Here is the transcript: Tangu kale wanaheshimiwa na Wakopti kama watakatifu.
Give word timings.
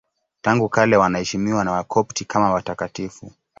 Tangu 0.41 0.69
kale 0.69 0.97
wanaheshimiwa 0.97 1.63
na 1.63 1.71
Wakopti 1.71 2.25
kama 2.25 2.53
watakatifu. 2.53 3.33